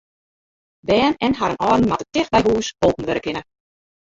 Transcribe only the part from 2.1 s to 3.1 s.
tichteby hús holpen